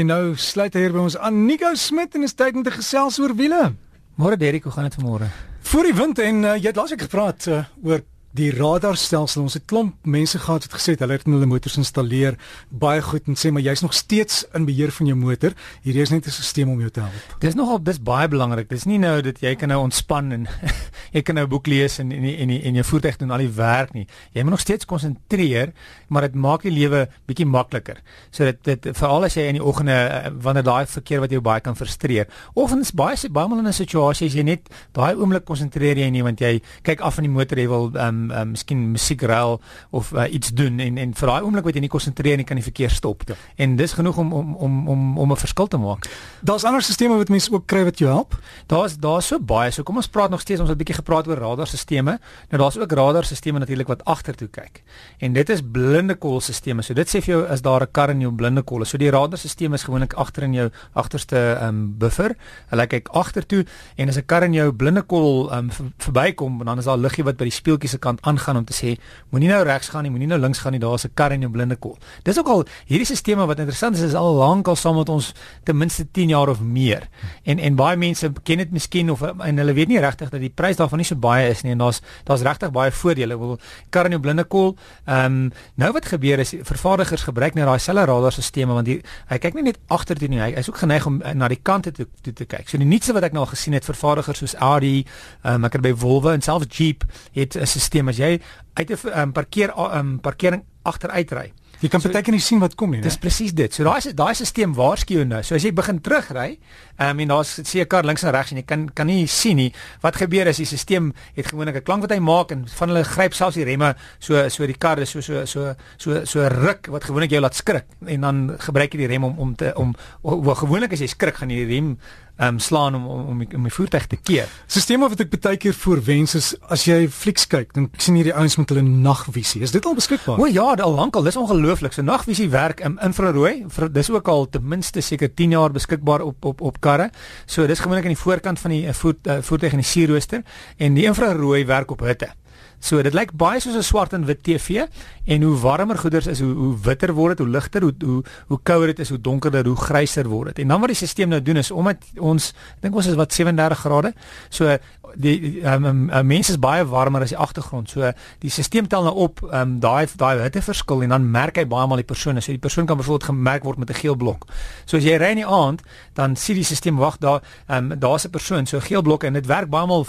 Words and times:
En 0.00 0.08
nou 0.08 0.32
sluit 0.40 0.72
hier 0.78 0.94
by 0.94 1.02
ons 1.02 1.14
aan 1.20 1.42
Nico 1.44 1.68
Smit 1.76 2.14
en 2.16 2.22
is 2.24 2.32
tyd 2.32 2.54
om 2.56 2.62
te 2.64 2.72
gesels 2.72 3.18
oor 3.20 3.34
wiele. 3.36 3.74
Môre 4.16 4.38
Derek, 4.40 4.64
hoe 4.64 4.72
gaan 4.72 4.86
dit 4.88 4.94
vanmôre? 4.96 5.26
Voor 5.68 5.84
die 5.84 5.92
wind 5.92 6.22
en 6.24 6.38
uh, 6.40 6.54
jy 6.56 6.70
het 6.70 6.78
laasweek 6.80 7.02
gepraat 7.04 7.48
uh, 7.52 7.58
oor 7.84 8.00
die 8.36 8.50
radarstelsel. 8.54 9.42
Ons 9.42 9.56
het 9.58 9.66
klomp 9.66 9.96
mense 10.06 10.38
gehad 10.38 10.66
wat 10.66 10.76
gesê 10.78 10.94
het 10.94 11.02
hulle 11.02 11.16
het 11.18 11.26
in 11.26 11.34
hulle 11.34 11.48
motors 11.50 11.76
installeer 11.80 12.36
baie 12.70 13.02
goed 13.02 13.26
en 13.26 13.38
sê 13.38 13.50
maar 13.50 13.64
jy's 13.64 13.82
nog 13.82 13.94
steeds 13.96 14.44
in 14.54 14.66
beheer 14.68 14.92
van 14.94 15.10
jou 15.10 15.16
motor. 15.18 15.56
Hierdie 15.82 16.02
is 16.02 16.10
net 16.10 16.26
'n 16.26 16.30
stelsel 16.30 16.70
om 16.70 16.80
jou 16.80 16.90
te 16.90 17.00
help. 17.00 17.40
Dis 17.40 17.54
nogal 17.54 17.82
dis 17.82 17.98
baie 17.98 18.28
belangrik. 18.28 18.68
Dis 18.68 18.84
nie 18.84 18.98
nou 18.98 19.20
dat 19.22 19.40
jy 19.40 19.54
kan 19.56 19.68
nou 19.68 19.80
ontspan 19.82 20.32
en 20.32 20.46
jy 21.16 21.22
kan 21.22 21.34
nou 21.34 21.46
boek 21.46 21.66
lees 21.66 21.98
en 21.98 22.12
en 22.12 22.24
en 22.24 22.50
en 22.50 22.74
jou 22.74 22.84
voertuig 22.84 23.16
doen 23.16 23.30
al 23.30 23.38
die 23.38 23.54
werk 23.56 23.92
nie. 23.92 24.06
Jy 24.32 24.42
moet 24.42 24.50
nog 24.50 24.60
steeds 24.60 24.84
konsentreer, 24.84 25.72
maar 26.08 26.22
dit 26.22 26.34
maak 26.34 26.62
die 26.62 26.70
lewe 26.70 27.08
bietjie 27.26 27.46
makliker. 27.46 27.98
So 28.30 28.44
dit 28.44 28.64
dit 28.64 28.96
veral 28.96 29.24
as 29.24 29.34
jy 29.34 29.48
in 29.48 29.58
die 29.58 29.64
oggende 29.64 29.92
eh, 29.92 30.30
wanneer 30.42 30.62
daai 30.62 30.86
verkeer 30.86 31.20
wat 31.20 31.30
jou 31.30 31.40
baie 31.40 31.60
kan 31.60 31.76
frustreer. 31.76 32.26
Of 32.54 32.72
ons 32.72 32.92
baie 32.92 33.16
baie 33.30 33.48
mal 33.48 33.58
in 33.58 33.66
'n 33.66 33.72
situasie 33.72 34.26
as 34.26 34.34
jy 34.34 34.42
net 34.42 34.68
daai 34.92 35.14
oomblik 35.14 35.44
konsentreer 35.44 35.98
jy 35.98 36.10
nie 36.10 36.22
want 36.22 36.40
jy 36.40 36.60
kyk 36.82 37.00
af 37.00 37.14
van 37.14 37.24
die 37.24 37.32
motor 37.32 37.58
jy 37.58 37.68
wil 37.68 37.90
um, 37.96 38.19
um 38.28 38.50
miskien 38.52 38.90
musiek 38.92 39.22
ruil 39.22 39.60
of 39.90 40.12
uh, 40.12 40.26
iets 40.32 40.52
doen 40.52 40.78
en 40.78 40.98
en 40.98 41.14
vir 41.14 41.32
daai 41.32 41.42
oomblik 41.42 41.64
wat 41.64 41.74
jy 41.74 41.80
nie 41.80 41.92
konsentreer 41.92 42.36
nie 42.36 42.46
kan 42.48 42.58
die 42.60 42.66
verkeer 42.66 42.90
stop. 42.90 43.22
Ja. 43.28 43.34
En 43.56 43.76
dis 43.76 43.92
genoeg 43.96 44.18
om 44.20 44.32
om 44.32 44.54
om 44.56 44.88
om 44.88 45.18
om 45.18 45.32
'n 45.32 45.36
verskil 45.36 45.66
te 45.66 45.76
maak. 45.76 46.08
Daar's 46.40 46.64
ander 46.64 46.82
stelsels 46.82 47.16
wat 47.16 47.28
mense 47.28 47.52
ook 47.52 47.66
kry 47.66 47.84
wat 47.84 47.98
jou 47.98 48.10
help. 48.10 48.36
Daar's 48.66 48.96
daar's 48.96 49.26
so 49.26 49.38
baie. 49.38 49.70
So 49.70 49.82
kom 49.82 49.96
ons 49.96 50.08
praat 50.08 50.30
nog 50.30 50.40
steeds 50.40 50.60
ons 50.60 50.68
het 50.68 50.76
'n 50.78 50.82
bietjie 50.82 50.98
gepraat 51.02 51.28
oor 51.28 51.36
radarstelsels. 51.36 52.18
Nou 52.50 52.62
daar's 52.62 52.78
ook 52.78 52.92
radarstelsels 52.92 53.58
natuurlik 53.58 53.86
wat 53.86 54.04
agtertoe 54.04 54.48
kyk. 54.48 54.82
En 55.18 55.32
dit 55.32 55.48
is 55.48 55.60
blinde 55.72 56.14
kolstelsels. 56.14 56.86
So 56.86 56.94
dit 56.94 57.08
sê 57.08 57.22
vir 57.22 57.34
jou 57.34 57.46
as 57.46 57.62
daar 57.62 57.82
'n 57.82 57.90
kar 57.92 58.10
in 58.10 58.20
jou 58.20 58.32
blinde 58.32 58.62
kol 58.62 58.82
is. 58.82 58.88
So 58.88 58.98
die 58.98 59.10
radarstelsel 59.10 59.72
is 59.72 59.82
gewoonlik 59.82 60.14
agter 60.14 60.42
in 60.42 60.52
jou 60.52 60.70
agterste 60.92 61.58
um 61.62 61.94
buffer. 61.98 62.36
Hulle 62.68 62.86
kyk 62.86 63.08
agtertoe 63.08 63.64
en 63.96 64.08
as 64.08 64.16
'n 64.16 64.26
kar 64.26 64.42
in 64.42 64.52
jou 64.52 64.72
blinde 64.72 65.02
kol 65.02 65.52
um 65.52 65.70
verbykom, 65.98 66.64
dan 66.64 66.78
is 66.78 66.84
daar 66.84 66.98
liggie 66.98 67.24
wat 67.24 67.36
by 67.36 67.44
die 67.44 67.52
speeltjie 67.52 67.88
se 67.88 67.98
kant 67.98 68.09
aangaan 68.20 68.56
om 68.56 68.64
te 68.64 68.74
sê 68.74 68.96
moenie 69.30 69.48
nou 69.48 69.62
regs 69.64 69.88
gaan 69.88 70.02
nie, 70.02 70.10
moenie 70.10 70.28
nou 70.28 70.38
links 70.40 70.58
gaan 70.58 70.72
nie, 70.72 70.80
daar's 70.80 71.04
'n 71.04 71.10
kar 71.14 71.32
in 71.32 71.40
jou 71.40 71.50
blinde 71.50 71.76
kol. 71.76 71.98
Dis 72.22 72.38
ook 72.38 72.48
al 72.48 72.64
hierdie 72.86 73.06
stelsels 73.06 73.46
wat 73.46 73.58
interessant 73.58 73.96
is, 73.96 74.02
is 74.02 74.14
al 74.14 74.34
lank 74.34 74.68
al 74.68 74.76
saam 74.76 74.96
met 74.96 75.08
ons 75.08 75.32
ten 75.64 75.76
minste 75.76 76.06
10 76.10 76.28
jaar 76.28 76.48
of 76.48 76.60
meer. 76.60 77.08
En 77.44 77.58
en 77.58 77.74
baie 77.74 77.96
mense 77.96 78.32
ken 78.42 78.58
dit 78.58 78.70
miskien 78.70 79.10
of 79.10 79.22
en 79.22 79.56
hulle 79.56 79.72
weet 79.72 79.88
nie 79.88 80.00
regtig 80.00 80.30
dat 80.30 80.40
die 80.40 80.50
prys 80.50 80.76
daarvan 80.76 80.98
nie 80.98 81.06
so 81.06 81.16
baie 81.16 81.48
is 81.50 81.62
nie 81.62 81.72
en 81.72 81.78
daar's 81.78 82.00
daar's 82.24 82.42
regtig 82.42 82.70
baie 82.70 82.90
voordele. 82.90 83.38
Wil 83.38 83.58
kar 83.90 84.04
in 84.04 84.10
jou 84.10 84.20
blinde 84.20 84.44
kol. 84.44 84.76
Ehm 85.06 85.24
um, 85.24 85.52
nou 85.74 85.92
wat 85.92 86.06
gebeur 86.06 86.38
is 86.38 86.54
vervaardigers 86.62 87.22
gebruik 87.22 87.54
nou 87.54 87.66
daai 87.66 87.78
selfe 87.78 88.04
radarstelsels 88.06 88.68
want 88.70 88.86
die, 88.86 89.00
hy 89.28 89.38
kyk 89.38 89.54
nie 89.54 89.62
net 89.62 89.78
agter 89.88 90.18
toe 90.18 90.28
nie, 90.28 90.40
hy 90.40 90.52
is 90.58 90.68
ook 90.68 90.78
geneig 90.78 91.06
om 91.06 91.20
na 91.34 91.48
die 91.48 91.60
kante 91.62 91.92
toe 91.92 92.06
toe 92.22 92.32
te 92.32 92.44
kyk. 92.44 92.68
So 92.68 92.78
die 92.78 92.86
nuutste 92.86 93.12
wat 93.12 93.24
ek 93.24 93.32
nou 93.32 93.44
al 93.44 93.50
gesien 93.50 93.74
het 93.74 93.84
vervaardigers 93.84 94.38
soos 94.38 94.54
Audi, 94.54 95.04
ehm 95.42 95.54
um, 95.54 95.64
ek 95.64 95.78
het 95.78 95.82
by 95.82 95.94
Volvo 95.94 96.30
en 96.30 96.42
selfs 96.42 96.66
Jeep 96.76 97.04
het 97.34 97.56
'n 97.56 97.66
stelsel 97.66 97.99
as 98.08 98.18
jy 98.18 98.40
uit 98.74 98.90
'n 98.90 99.18
um, 99.20 99.32
parkeer 99.32 99.70
um, 99.76 100.20
parkering 100.20 100.64
agteruit 100.82 101.32
ry. 101.32 101.52
Jy 101.80 101.88
kan 101.88 102.02
baie 102.04 102.20
keer 102.20 102.34
nie 102.34 102.42
sien 102.44 102.60
wat 102.60 102.74
kom 102.76 102.90
nie, 102.92 102.98
né? 103.00 103.06
Dis 103.06 103.16
presies 103.16 103.54
dit. 103.56 103.72
So 103.72 103.86
daai 103.86 104.12
daai 104.12 104.34
stelsel 104.36 104.74
waarsku 104.76 105.14
jou 105.16 105.24
nou. 105.24 105.40
So 105.46 105.56
as 105.56 105.64
jy 105.64 105.70
begin 105.72 106.02
terugry, 106.04 106.58
ehm 106.98 107.14
um, 107.14 107.22
en 107.24 107.32
daar's 107.32 107.54
kar 107.88 108.04
links 108.04 108.24
en 108.24 108.34
regs 108.36 108.52
en 108.52 108.60
jy 108.60 108.64
kan 108.68 108.84
kan 108.92 109.08
nie 109.08 109.26
sien 109.26 109.56
nie. 109.56 109.70
Wat 110.02 110.18
gebeur 110.20 110.48
as 110.48 110.60
die 110.60 110.66
stelsel 110.68 111.12
het 111.36 111.46
gewoonlik 111.46 111.76
'n 111.80 111.82
klank 111.82 112.02
wat 112.02 112.12
hy 112.12 112.18
maak 112.20 112.52
en 112.52 112.66
van 112.68 112.88
hulle 112.88 113.04
gryp 113.04 113.32
selfs 113.32 113.56
die 113.56 113.64
remme 113.64 113.94
so 114.18 114.48
so 114.48 114.66
die 114.66 114.76
kar 114.76 114.98
is 114.98 115.10
so 115.10 115.20
so 115.20 115.46
so 115.46 115.74
so 115.96 116.24
so 116.24 116.48
ruk 116.48 116.88
wat 116.90 117.04
gewoonlik 117.04 117.30
jou 117.30 117.40
laat 117.40 117.54
skrik 117.54 117.86
en 118.06 118.20
dan 118.20 118.56
gebruik 118.58 118.92
jy 118.92 118.98
die 118.98 119.06
rem 119.08 119.24
om 119.24 119.38
om 119.38 119.54
te 119.54 119.72
om 119.76 119.94
hoe 120.22 120.54
gewoonlik 120.54 120.92
as 120.92 121.00
jy 121.00 121.06
skrik 121.06 121.36
gaan 121.36 121.50
jy 121.50 121.64
die 121.64 121.74
rem 121.80 121.98
um, 122.40 122.58
slaan 122.58 122.94
om 122.94 123.06
om 123.06 123.26
om 123.28 123.42
om 123.54 123.62
my 123.62 123.70
voertuig 123.70 124.06
te 124.06 124.16
keer. 124.16 124.48
Sisteme 124.70 125.08
wat 125.08 125.20
ek 125.20 125.32
baie 125.36 125.58
keer 125.60 125.76
voorwens 125.76 126.34
is 126.38 126.50
as 126.72 126.84
jy 126.88 127.04
flieks 127.12 127.46
kyk, 127.50 127.72
dan 127.76 127.88
sien 127.98 128.18
jy 128.18 128.28
die 128.30 128.34
ouens 128.36 128.56
met 128.60 128.72
hulle 128.72 128.84
nagvisie. 128.86 129.62
Is 129.66 129.74
dit 129.74 129.86
al 129.86 129.96
beskikbaar? 129.98 130.40
O 130.40 130.48
ja, 130.50 130.72
al 130.74 130.96
lankal, 130.96 131.26
dis 131.26 131.38
ongelooflik. 131.40 131.94
So 131.96 132.06
nagvisie 132.06 132.48
werk 132.52 132.82
in 132.86 132.98
infrarooi. 133.04 133.66
Dis 133.92 134.10
ook 134.10 134.28
al 134.28 134.48
ten 134.50 134.66
minste 134.68 135.02
seker 135.04 135.32
10 135.34 135.56
jaar 135.56 135.74
beskikbaar 135.74 136.24
op 136.26 136.44
op 136.44 136.60
op 136.60 136.80
karre. 136.80 137.10
So 137.46 137.66
dis 137.66 137.80
gewoonlik 137.80 138.10
aan 138.10 138.16
die 138.16 138.24
voorkant 138.24 138.60
van 138.60 138.76
die 138.76 138.84
uh, 138.86 138.94
voet, 138.96 139.26
uh, 139.26 139.40
voertuig 139.42 139.72
in 139.78 139.84
die 139.84 139.88
sierrooster 139.88 140.44
en 140.78 140.94
die 140.94 141.08
infrarooi 141.08 141.64
werk 141.66 141.90
op 141.90 142.04
hitte. 142.06 142.32
So 142.80 143.02
dit 143.04 143.14
lyk 143.14 143.34
baie 143.36 143.60
soos 143.60 143.76
'n 143.76 143.82
swart 143.82 144.12
en 144.12 144.24
wit 144.24 144.42
TV 144.42 144.86
en 145.26 145.42
hoe 145.42 145.56
warmer 145.60 145.98
goeders 145.98 146.26
is, 146.26 146.40
hoe 146.40 146.54
hoe 146.54 146.76
witter 146.82 147.12
word 147.12 147.36
dit, 147.36 147.46
hoe 147.46 147.54
ligter, 147.54 147.82
hoe 147.82 147.94
hoe 148.04 148.22
hoe 148.46 148.58
kouer 148.62 148.86
dit 148.86 148.98
is, 148.98 149.08
hoe 149.08 149.20
donkerder, 149.20 149.66
hoe 149.66 149.76
gryser 149.76 150.28
word 150.28 150.46
dit. 150.46 150.58
En 150.58 150.68
dan 150.68 150.80
wat 150.80 150.88
die 150.88 150.96
stelsel 150.96 151.28
nou 151.28 151.42
doen 151.42 151.56
is 151.56 151.70
omdat 151.70 151.96
ons 152.18 152.54
dink 152.80 152.94
ons 152.94 153.06
is 153.06 153.14
wat 153.14 153.32
37 153.32 153.78
grade. 153.78 154.14
So 154.48 154.78
die 155.14 155.60
um, 155.64 155.84
um, 155.84 156.10
um, 156.10 156.26
mense 156.26 156.50
is 156.50 156.58
baie 156.58 156.84
warmer 156.84 157.22
as 157.22 157.28
die 157.28 157.38
agtergrond. 157.38 157.90
So 157.90 158.12
die 158.38 158.50
stelsel 158.50 158.86
tel 158.86 159.02
nou 159.02 159.14
op 159.14 159.42
um, 159.52 159.78
daai 159.80 160.06
daai 160.16 160.40
hitteverskil 160.40 161.02
en 161.02 161.08
dan 161.08 161.30
merk 161.30 161.56
hy 161.56 161.66
baie 161.66 161.86
maal 161.86 162.00
die 162.00 162.08
persoon. 162.08 162.40
So 162.40 162.52
die 162.52 162.58
persoon 162.58 162.86
kan 162.86 162.96
byvoorbeeld 162.96 163.30
gemerk 163.30 163.64
word 163.64 163.78
met 163.78 163.90
'n 163.90 164.00
geel 164.00 164.16
blok. 164.16 164.46
So 164.84 164.96
as 164.96 165.04
jy 165.04 165.16
ry 165.16 165.30
in 165.30 165.44
die 165.44 165.46
aand, 165.46 165.82
dan 166.14 166.36
sien 166.36 166.56
die 166.56 166.64
stelsel 166.64 166.96
wag 166.96 167.18
daar, 167.18 167.42
um, 167.68 167.98
daar's 167.98 168.24
'n 168.24 168.30
persoon, 168.30 168.66
so 168.66 168.80
geel 168.80 169.02
blok 169.02 169.24
en 169.24 169.32
dit 169.32 169.46
werk 169.46 169.68
baie 169.68 169.86
maal 169.86 170.06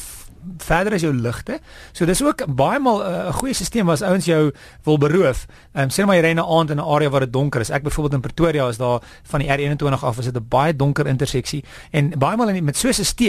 verder 0.58 0.94
as 0.94 1.02
jou 1.02 1.14
ligte. 1.14 1.60
So 1.92 2.06
dis 2.06 2.24
ook 2.24 2.46
baie 2.56 2.80
maal 2.80 3.04
eh, 3.04 3.10
'n 3.12 3.28
uh, 3.28 3.34
goeie 3.34 3.54
stelsel 3.54 3.92
as 3.92 4.02
ouens 4.02 4.26
jou 4.26 4.52
wil 4.84 4.98
beroof. 4.98 5.46
Ehm 5.74 5.84
um, 5.84 5.90
sê 5.90 6.06
maar 6.06 6.16
jy 6.16 6.22
ry 6.22 6.30
in 6.30 6.40
'n 6.40 6.50
aand 6.58 6.70
in 6.70 6.78
'n 6.78 6.84
area 6.84 7.10
waar 7.10 7.20
dit 7.20 7.34
donker 7.34 7.62
is. 7.62 7.70
Ek 7.70 7.84
byvoorbeeld 7.84 8.14
in 8.14 8.22
Pretoria 8.22 8.68
is 8.68 8.78
daar 8.78 9.02
van 9.24 9.40
die 9.40 9.50
R21 9.50 10.04
af 10.04 10.18
is 10.18 10.26
dit 10.26 10.36
'n 10.36 10.46
baie 10.50 10.76
donker 10.76 11.08
interseksie 11.08 11.64
en 11.92 12.14
baie 12.18 12.38
maal 12.38 12.62
met 12.62 12.78
so 12.78 12.88
'n 12.88 12.94
stelsel 12.94 13.20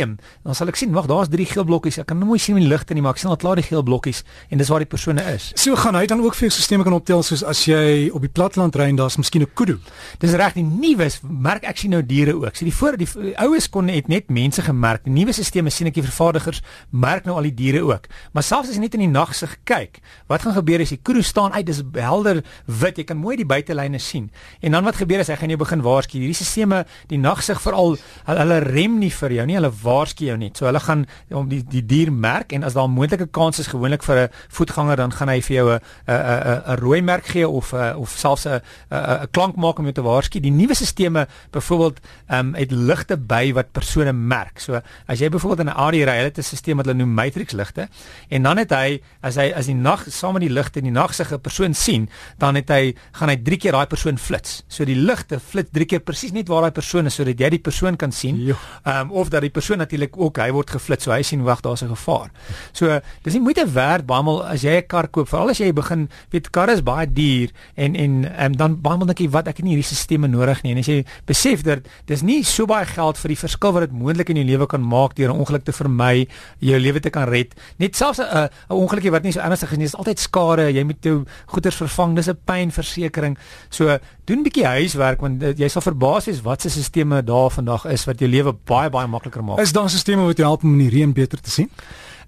dan 0.43 0.55
sal 0.55 0.69
ek 0.69 0.77
sien 0.77 0.93
wag 0.93 1.07
daar's 1.07 1.29
drie 1.29 1.47
geel 1.47 1.65
blokkies. 1.65 1.99
Ek 1.99 2.07
kan 2.07 2.19
nou 2.19 2.27
mooi 2.29 2.39
sien 2.39 2.57
die 2.57 2.67
ligte 2.67 2.95
nie 2.95 3.03
maar 3.03 3.13
ek 3.13 3.19
sien 3.19 3.31
al 3.31 3.37
klaar 3.37 3.57
die 3.57 3.65
geel 3.65 3.83
blokkies 3.83 4.23
en 4.49 4.59
dis 4.59 4.69
waar 4.69 4.79
die 4.79 4.89
persone 4.89 5.23
is. 5.35 5.53
So 5.55 5.77
gaan 5.77 5.95
hy 5.95 6.07
dan 6.07 6.21
ook 6.21 6.35
vir 6.35 6.49
jou 6.49 6.51
stelsels 6.51 6.85
kan 6.85 6.93
optel 6.93 7.23
soos 7.23 7.45
as 7.45 7.65
jy 7.65 8.11
op 8.13 8.21
die 8.21 8.31
platteland 8.31 8.77
ry 8.77 8.89
en 8.89 8.97
daar's 8.97 9.17
miskien 9.17 9.43
'n 9.43 9.51
kudu. 9.55 9.79
Dis 10.19 10.33
reg 10.33 10.55
die 10.55 10.65
nuwe 10.65 11.11
merk 11.23 11.65
ek 11.65 11.77
sien 11.77 11.91
nou 11.91 12.03
diere 12.03 12.35
ook. 12.35 12.57
So 12.57 12.65
die 12.65 12.75
voor 12.75 12.97
die, 12.97 13.09
die 13.23 13.39
oues 13.39 13.69
kon 13.69 13.85
net 13.85 14.09
net 14.09 14.31
mense 14.31 14.63
gemerk. 14.63 15.05
Die 15.05 15.13
nuwe 15.13 15.33
stelsels 15.33 15.77
sien 15.77 15.87
ek 15.87 15.95
die 15.95 16.03
vervaardigers 16.03 16.63
merk 17.03 17.27
nou 17.27 17.37
al 17.39 17.49
die 17.49 17.55
diere 17.57 17.83
ook. 17.87 18.09
Maar 18.33 18.47
selfs 18.47 18.71
as 18.71 18.79
jy 18.79 18.85
net 18.85 18.97
in 18.99 19.05
die 19.07 19.13
nag 19.13 19.35
sig 19.37 19.55
kyk, 19.69 20.01
wat 20.31 20.45
gaan 20.45 20.57
gebeur 20.57 20.83
as 20.85 20.93
die 20.95 21.01
kroeg 21.03 21.27
staan 21.27 21.55
uit, 21.57 21.67
dis 21.69 21.83
helder 21.97 22.43
wit, 22.67 23.01
jy 23.01 23.07
kan 23.09 23.21
mooi 23.21 23.37
die 23.41 23.49
buitelyne 23.49 24.01
sien. 24.03 24.31
En 24.63 24.77
dan 24.77 24.87
wat 24.87 25.01
gebeur 25.01 25.23
as 25.23 25.31
hy 25.33 25.37
gaan 25.41 25.53
jou 25.53 25.59
begin 25.61 25.85
waarsku? 25.85 26.19
Hierdie 26.19 26.39
sisteme, 26.39 26.83
die 27.11 27.21
nagsig 27.21 27.61
veral, 27.63 27.97
hulle 28.29 28.59
rem 28.67 28.99
nie 29.01 29.11
vir 29.15 29.37
jou 29.39 29.47
nie, 29.49 29.59
hulle 29.59 29.73
waarsku 29.83 30.29
jou 30.29 30.39
net. 30.41 30.59
So 30.59 30.69
hulle 30.71 30.83
gaan 30.83 31.07
om 31.33 31.49
die 31.51 31.63
die 31.73 31.85
dier 31.87 32.13
merk 32.13 32.53
en 32.53 32.65
as 32.65 32.77
daar 32.77 32.89
'n 32.89 32.97
moontlike 32.97 33.29
kans 33.31 33.59
is 33.59 33.71
gewoonlik 33.73 34.03
vir 34.03 34.17
'n 34.17 34.29
voetganger, 34.49 34.97
dan 34.97 35.13
gaan 35.13 35.29
hy 35.29 35.41
vir 35.41 35.57
jou 35.57 35.69
'n 35.73 35.81
'n 36.09 36.63
'n 36.73 36.77
rooi 36.79 37.03
merk 37.03 37.27
gee 37.27 37.49
of 37.49 37.73
'n 37.73 37.97
of 37.97 38.11
selfs 38.11 38.47
'n 38.47 38.61
'n 38.91 39.29
klank 39.31 39.57
maak 39.57 39.79
om 39.79 39.85
jou 39.85 39.95
te 39.95 40.03
waarsku. 40.03 40.41
Die 40.41 40.51
nuwe 40.51 40.75
sisteme 40.75 41.27
byvoorbeeld 41.51 42.01
ehm 42.29 42.39
um, 42.47 42.55
het 42.55 42.71
ligte 42.71 43.17
by 43.17 43.53
wat 43.53 43.73
persone 43.73 44.13
merk. 44.13 44.59
So 44.59 44.81
as 45.07 45.19
jy 45.19 45.29
byvoorbeeld 45.29 45.61
in 45.61 45.75
'n 45.75 45.79
Audi 45.79 46.05
ry, 46.05 46.17
hulle 46.17 46.31
het 46.31 46.39
'n 46.39 46.43
stelsel 46.43 46.77
wat 46.77 46.87
hulle 46.93 47.01
noem 47.03 47.15
matrixligte 47.17 47.89
en 48.29 48.47
dan 48.47 48.61
het 48.63 48.73
hy 48.77 49.01
as 49.25 49.39
hy 49.41 49.49
as 49.57 49.69
die 49.71 49.77
nag 49.77 50.05
saam 50.13 50.37
met 50.37 50.45
die 50.47 50.53
ligte 50.53 50.81
in 50.83 50.89
die 50.91 50.95
nag 50.95 51.15
se 51.15 51.25
'n 51.25 51.41
persoon 51.41 51.75
sien, 51.75 52.09
dan 52.39 52.55
het 52.55 52.69
hy 52.69 52.95
gaan 53.13 53.29
hy 53.29 53.37
drie 53.37 53.59
keer 53.59 53.73
daai 53.73 53.87
persoon 53.87 54.19
flits. 54.19 54.63
So 54.69 54.85
die 54.85 54.97
ligte 54.97 55.41
flits 55.41 55.71
drie 55.73 55.87
keer 55.87 56.01
presies 56.01 56.33
net 56.33 56.49
waar 56.49 56.63
daai 56.63 56.73
persoon 56.73 57.07
is 57.07 57.15
sodat 57.15 57.39
jy 57.39 57.51
die 57.51 57.59
persoon 57.59 57.97
kan 57.97 58.13
sien. 58.13 58.37
Ehm 58.85 59.11
um, 59.11 59.11
of 59.11 59.29
dat 59.29 59.41
die 59.41 59.51
persoon 59.51 59.79
natuurlik 59.79 60.17
ook 60.17 60.39
hy 60.39 60.51
word 60.51 60.71
geflits 60.71 61.05
so 61.05 61.13
hy 61.13 61.23
sien 61.23 61.43
wag 61.43 61.61
daar's 61.61 61.83
'n 61.83 61.89
gevaar. 61.89 62.31
So 62.73 63.01
dis 63.23 63.35
nie 63.35 63.43
moeite 63.43 63.67
werd 63.67 64.07
baie 64.07 64.43
as 64.45 64.63
jy 64.63 64.77
'n 64.79 64.87
kar 64.87 65.09
koop, 65.09 65.29
veral 65.29 65.51
as 65.51 65.59
jy 65.59 65.73
begin 65.73 66.09
weet 66.31 66.51
karre 66.51 66.73
is 66.73 66.83
baie 66.83 67.07
duur 67.07 67.51
en 67.77 67.97
en 67.97 68.45
um, 68.45 68.57
dan 68.57 68.81
baie 68.81 68.99
dink 68.99 69.21
jy 69.21 69.31
wat 69.31 69.49
ek 69.49 69.57
het 69.57 69.65
nie 69.65 69.77
hierdie 69.77 69.85
stelsels 69.85 70.31
nodig 70.31 70.63
nie 70.63 70.73
en 70.73 70.79
as 70.79 70.87
jy 70.87 71.05
besef 71.27 71.63
dat 71.63 71.87
dis 72.07 72.23
nie 72.23 72.43
so 72.45 72.67
baie 72.67 72.87
geld 72.87 73.19
vir 73.19 73.29
die 73.29 73.39
verskil 73.39 73.73
wat 73.73 73.87
dit 73.87 73.93
moontlik 73.97 74.31
in 74.33 74.37
jou 74.37 74.47
lewe 74.47 74.67
kan 74.67 74.83
maak 74.83 75.15
deur 75.15 75.31
'n 75.31 75.39
ongeluk 75.39 75.65
te 75.65 75.73
vermy, 75.73 76.27
jou 76.61 76.79
lewe 76.83 77.01
te 77.01 77.11
kan 77.11 77.29
red. 77.29 77.55
Net 77.79 77.97
selfs 77.97 78.21
'n 78.21 78.49
'n 78.49 78.51
ongelukie 78.75 79.11
wat 79.11 79.23
nie 79.23 79.33
so 79.33 79.41
ernstig 79.41 79.73
is 79.73 79.79
nie, 79.79 79.87
is 79.87 79.97
altyd 79.97 80.19
skade. 80.19 80.73
Jy 80.73 80.85
moet 80.85 81.03
jou 81.03 81.25
goeder 81.47 81.73
vervang. 81.73 82.17
Dis 82.17 82.29
'n 82.29 82.39
pynversekering. 82.45 83.39
So 83.71 83.99
doen 84.25 84.39
'n 84.39 84.43
bietjie 84.43 84.67
huiswerk 84.67 85.21
want 85.21 85.43
jy 85.43 85.69
sal 85.69 85.83
verbaas 85.83 86.27
wees 86.27 86.43
wat 86.43 86.61
se 86.61 86.71
stelsels 86.71 87.25
daar 87.25 87.51
vandag 87.51 87.85
is 87.87 88.05
wat 88.05 88.19
jou 88.19 88.29
lewe 88.29 88.53
baie 88.53 88.91
baie 88.91 89.07
makliker 89.07 89.45
maak. 89.45 89.59
Is 89.59 89.73
daar 89.73 89.91
stelsels 89.91 90.27
wat 90.27 90.37
jou 90.37 90.47
help 90.47 90.63
om 90.63 90.79
die 90.79 90.91
reën 90.91 91.13
beter 91.13 91.41
te 91.41 91.51
sien? 91.51 91.71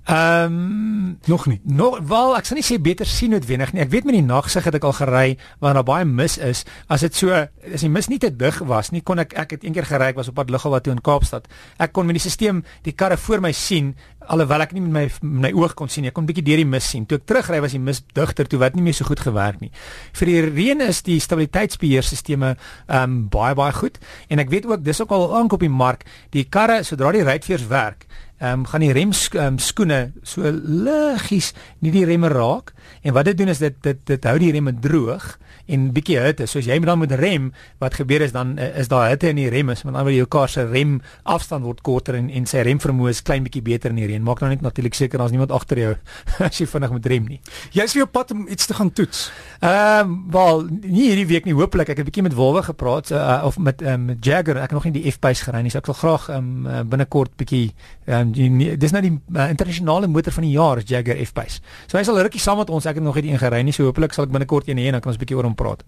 Ehm 0.05 0.53
um, 0.53 1.19
nog 1.25 1.47
nie. 1.47 1.61
Nog 1.65 1.99
wel, 2.05 2.35
ek 2.37 2.45
sal 2.45 2.59
nie 2.59 2.65
sê 2.67 2.77
beter 2.77 3.09
sien 3.09 3.33
noodwendig 3.33 3.71
nie. 3.73 3.81
Ek 3.81 3.89
weet 3.89 4.05
met 4.05 4.13
die 4.19 4.27
nagsig 4.27 4.67
het 4.69 4.77
ek 4.77 4.85
al 4.85 4.93
gery 4.99 5.39
waar 5.65 5.79
daar 5.79 5.87
baie 5.89 6.05
mis 6.05 6.37
is. 6.37 6.61
As 6.93 7.01
dit 7.01 7.17
so 7.17 7.33
as 7.33 7.81
die 7.81 7.89
mis 7.89 8.11
nie 8.13 8.19
te 8.21 8.29
dig 8.29 8.59
was 8.69 8.93
nie, 8.93 9.01
kon 9.01 9.23
ek 9.23 9.33
ek 9.41 9.55
het 9.57 9.65
eendag 9.65 9.89
gery 9.89 10.11
ek 10.13 10.19
was 10.21 10.29
op 10.29 10.37
pad 10.37 10.53
Lughawe 10.53 10.83
toe 10.85 10.93
in 10.93 11.01
Kaapstad. 11.01 11.49
Ek 11.81 11.95
kon 11.97 12.05
met 12.05 12.19
die 12.19 12.21
stelsel 12.21 12.61
die 12.85 12.93
karre 12.93 13.17
voor 13.17 13.41
my 13.41 13.53
sien 13.57 13.95
alhoewel 14.29 14.67
ek 14.67 14.75
nie 14.77 14.83
met 14.85 14.93
my 14.93 15.05
met 15.07 15.41
my 15.47 15.53
oog 15.57 15.73
kon 15.73 15.89
sien. 15.89 16.05
Ek 16.05 16.13
kon 16.13 16.25
'n 16.25 16.29
bietjie 16.29 16.45
deur 16.45 16.61
die 16.61 16.69
mis 16.69 16.85
sien. 16.85 17.07
Toe 17.07 17.17
ek 17.17 17.25
terugry 17.25 17.61
was 17.61 17.73
die 17.73 17.81
mis 17.81 18.03
digter 18.13 18.45
toe 18.45 18.59
wat 18.59 18.75
nie 18.75 18.83
meer 18.83 18.95
so 18.95 19.05
goed 19.05 19.21
gewerk 19.21 19.61
nie. 19.61 19.71
Vir 20.13 20.27
die 20.27 20.41
reën 20.41 20.81
is 20.83 21.01
die 21.03 21.19
stabiliteitsbeheerstelsels 21.19 22.29
ehm 22.29 22.57
um, 22.89 23.29
baie 23.29 23.55
baie 23.55 23.73
goed 23.73 23.99
en 24.29 24.39
ek 24.39 24.51
weet 24.51 24.67
ook 24.67 24.85
dis 24.85 25.01
ook 25.01 25.11
al 25.11 25.37
aankoop 25.37 25.61
die 25.61 25.69
mark. 25.69 26.05
Die 26.31 26.45
karre 26.45 26.83
sodra 26.85 27.13
die 27.13 27.25
ruitveers 27.25 27.67
werk 27.69 28.07
ehm 28.45 28.61
um, 28.61 28.67
gaan 28.69 28.85
die 28.85 28.93
rem 28.93 29.13
um, 29.41 29.59
skoene 29.59 30.01
so 30.23 30.51
liggies 30.53 31.53
nie 31.81 31.93
die 31.95 32.05
remme 32.05 32.29
raak 32.29 32.75
en 33.03 33.17
wat 33.17 33.31
dit 33.31 33.39
doen 33.39 33.49
is 33.49 33.63
dit 33.63 33.77
dit 33.83 34.01
dit 34.05 34.29
hou 34.29 34.37
die 34.43 34.53
remme 34.53 34.75
droog 34.85 35.35
en 35.67 35.87
bietjie 35.97 36.19
hitte. 36.21 36.47
So 36.51 36.61
as 36.61 36.69
jy 36.69 36.77
dan 36.85 37.01
met 37.01 37.13
rem, 37.17 37.51
wat 37.83 37.97
gebeur 37.99 38.25
is 38.25 38.35
dan 38.35 38.55
uh, 38.59 38.69
is 38.81 38.91
daar 38.93 39.09
hitte 39.09 39.31
in 39.33 39.39
die 39.41 39.49
remme, 39.53 39.77
want 39.85 39.97
dan 39.97 40.07
wil 40.07 40.17
jou 40.17 40.27
kar 40.31 40.51
se 40.53 40.65
rem 40.69 40.99
afstand 41.23 41.65
word 41.65 41.81
korter 41.87 42.19
en 42.19 42.29
en 42.35 42.49
sy 42.49 42.65
remvermoë 42.67 43.15
is 43.15 43.23
klein 43.25 43.47
bietjie 43.47 43.63
beter 43.65 43.95
in 43.95 44.01
die 44.03 44.09
reën. 44.11 44.25
Maak 44.25 44.43
nou 44.45 44.51
net 44.53 44.65
natuurlik 44.65 44.97
seker 44.97 45.23
daar's 45.23 45.33
niemand 45.33 45.55
agter 45.55 45.81
jou 45.81 45.95
as 46.47 46.61
jy 46.61 46.69
vinnig 46.69 46.93
met 46.99 47.09
rem 47.13 47.31
nie. 47.35 47.41
Jy's 47.77 47.97
weer 47.97 48.09
op 48.09 48.13
pad 48.17 48.35
om 48.37 48.45
iets 48.49 48.69
te 48.69 48.77
gaan 48.77 48.93
toets. 48.93 49.29
Ehm 49.61 50.05
um, 50.05 50.15
wel 50.35 50.65
nie 50.83 51.09
hierdie 51.09 51.29
week 51.31 51.49
nie 51.49 51.57
hopelik. 51.57 51.89
Ek 51.95 52.03
het 52.03 52.05
'n 52.05 52.11
bietjie 52.11 52.27
met 52.29 52.37
Wolwe 52.37 52.63
gepraat 52.63 53.11
uh, 53.11 53.43
of 53.45 53.59
met 53.59 53.83
um, 53.83 54.05
met 54.13 54.25
Jagger. 54.25 54.57
Ek 54.57 54.71
het 54.71 54.77
nog 54.77 54.85
nie 54.85 55.01
die 55.01 55.11
F-pace 55.11 55.45
gery 55.45 55.63
nie. 55.63 55.71
So 55.71 55.79
ek 55.79 55.89
wil 55.89 56.01
graag 56.01 56.29
ehm 56.29 56.67
um, 56.67 56.89
binnekort 56.89 57.37
bietjie 57.37 57.73
ehm 58.07 58.29
um, 58.29 58.34
dis 58.35 58.95
nou 58.95 59.03
die 59.05 59.13
uh, 59.15 59.49
internasionale 59.51 60.09
motor 60.11 60.33
van 60.33 60.47
die 60.47 60.55
jaar 60.55 60.81
Jagger 60.85 61.21
F-pace. 61.27 61.61
So 61.87 61.99
hy 61.99 62.05
sal 62.07 62.21
rukkie 62.21 62.43
saam 62.43 62.59
met 62.61 62.71
ons. 62.71 62.87
Ek 62.87 63.01
het 63.01 63.05
nog 63.05 63.19
nie 63.21 63.33
een 63.33 63.43
gery 63.43 63.63
nie. 63.63 63.75
So 63.75 63.89
hopelik 63.89 64.17
sal 64.17 64.29
ek 64.29 64.35
binnekort 64.35 64.69
een 64.69 64.81
hê 64.83 64.89
en 64.91 64.99
dan 64.99 65.05
kan 65.05 65.15
ons 65.15 65.21
bietjie 65.21 65.39
oor 65.39 65.49
hom 65.49 65.57
praat. 65.59 65.85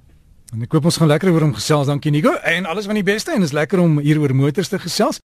En 0.55 0.63
ek 0.63 0.71
koop 0.71 0.85
ons 0.87 0.97
gaan 1.01 1.11
lekker 1.11 1.33
oor 1.35 1.49
hom 1.49 1.55
gesels. 1.57 1.89
Dankie 1.91 2.13
Nico. 2.15 2.37
En 2.47 2.69
alles 2.71 2.87
van 2.87 2.95
die 2.95 3.07
beste 3.07 3.35
en 3.35 3.43
is 3.43 3.55
lekker 3.57 3.83
om 3.83 3.99
hier 3.99 4.21
oor 4.23 4.35
motors 4.35 4.71
te 4.71 4.79
gesels. 4.79 5.19